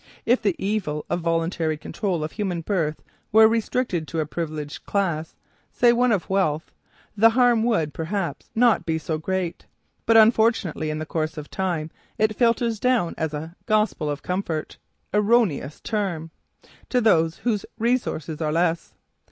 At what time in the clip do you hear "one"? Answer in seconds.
5.93-6.11